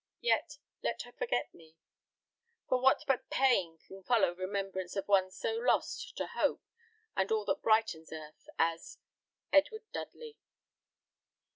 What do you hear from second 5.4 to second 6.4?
lost to